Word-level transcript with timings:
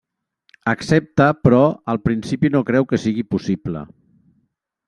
Accepta, 0.71 1.27
però 1.47 1.59
al 1.95 2.01
principi 2.07 2.53
no 2.57 2.65
creu 2.71 2.91
que 2.95 3.03
sigui 3.07 3.29
possible. 3.35 3.89